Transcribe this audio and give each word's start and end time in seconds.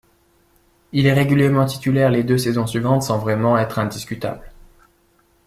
Il 0.93 1.05
est 1.05 1.13
régulièrement 1.13 1.67
titulaire 1.67 2.09
les 2.09 2.23
deux 2.23 2.39
saisons 2.39 2.65
suivantes 2.65 3.03
sans 3.03 3.19
vraiment 3.19 3.59
être 3.59 3.77
indiscutable. 3.77 4.51